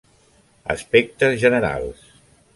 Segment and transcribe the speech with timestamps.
[0.75, 2.03] Aspectes generals.